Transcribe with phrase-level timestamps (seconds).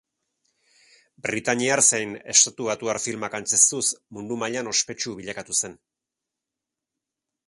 [1.25, 3.81] Britainiar zein estatubatuar filmak antzeztuz
[4.19, 5.77] mundu mailan ospetsu bilakatu zen.